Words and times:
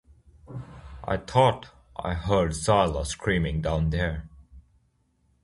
I 1.03 1.17
thought 1.17 1.69
I 1.95 2.15
heard 2.15 2.53
Zyla 2.55 3.05
screaming 3.05 3.61
down 3.61 3.91
there. 3.91 4.27